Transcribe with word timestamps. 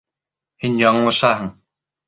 Һин 0.65 0.81
яңылышаһың!.. 0.83 1.55